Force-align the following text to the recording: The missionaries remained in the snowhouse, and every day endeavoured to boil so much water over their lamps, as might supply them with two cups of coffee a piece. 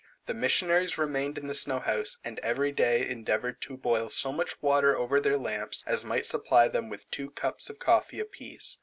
The 0.25 0.33
missionaries 0.33 0.97
remained 0.97 1.37
in 1.37 1.45
the 1.45 1.53
snowhouse, 1.53 2.17
and 2.23 2.39
every 2.39 2.71
day 2.71 3.07
endeavoured 3.07 3.61
to 3.61 3.77
boil 3.77 4.09
so 4.09 4.31
much 4.31 4.59
water 4.59 4.97
over 4.97 5.19
their 5.19 5.37
lamps, 5.37 5.83
as 5.85 6.03
might 6.03 6.25
supply 6.25 6.67
them 6.67 6.89
with 6.89 7.11
two 7.11 7.29
cups 7.29 7.69
of 7.69 7.77
coffee 7.77 8.19
a 8.19 8.25
piece. 8.25 8.79